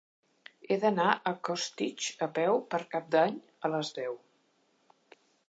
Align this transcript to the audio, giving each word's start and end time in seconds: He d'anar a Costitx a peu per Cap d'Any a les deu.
He 0.67 0.77
d'anar 0.83 1.09
a 1.15 1.33
Costitx 1.49 2.07
a 2.27 2.29
peu 2.39 2.57
per 2.73 2.81
Cap 2.95 3.13
d'Any 3.17 3.39
a 3.67 3.73
les 3.75 3.93
deu. 4.01 4.19